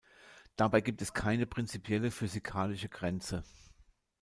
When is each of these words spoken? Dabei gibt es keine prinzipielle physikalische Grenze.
Dabei 0.55 0.81
gibt 0.81 1.03
es 1.03 1.13
keine 1.13 1.45
prinzipielle 1.45 2.09
physikalische 2.09 2.89
Grenze. 2.89 3.43